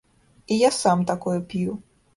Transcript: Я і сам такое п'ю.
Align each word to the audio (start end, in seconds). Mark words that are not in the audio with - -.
Я 0.67 0.71
і 0.73 0.77
сам 0.79 1.05
такое 1.13 1.39
п'ю. 1.55 1.81